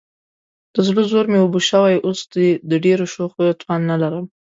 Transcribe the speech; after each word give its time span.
د 0.73 0.75
زړه 0.87 1.01
زور 1.11 1.25
مې 1.31 1.37
اوبه 1.41 1.59
شوی، 1.69 1.95
اوس 2.05 2.19
دې 2.33 2.47
د 2.69 2.71
ډېرو 2.85 3.05
شوخیو 3.13 3.57
توان 3.61 3.81
نه 3.91 3.95
لرم. 4.01 4.25